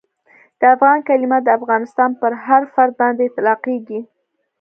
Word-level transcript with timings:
د 0.59 0.61
افغان 0.75 0.97
کلیمه 1.07 1.37
د 1.43 1.47
افغانستان 1.59 2.09
پر 2.21 2.31
هر 2.45 2.61
فرد 2.73 2.93
باندي 3.01 3.23
اطلاقیږي. 3.27 3.99